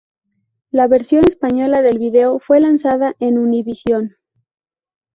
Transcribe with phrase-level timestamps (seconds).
[0.71, 4.15] La versión española del vídeo fue lanzada en Univision.